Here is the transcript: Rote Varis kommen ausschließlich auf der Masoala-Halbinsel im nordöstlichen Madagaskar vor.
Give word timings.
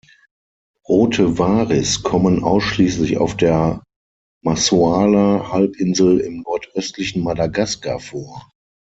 Rote 0.89 1.37
Varis 1.37 2.01
kommen 2.01 2.43
ausschließlich 2.43 3.19
auf 3.19 3.37
der 3.37 3.83
Masoala-Halbinsel 4.43 6.21
im 6.21 6.41
nordöstlichen 6.41 7.21
Madagaskar 7.23 7.99
vor. 7.99 8.49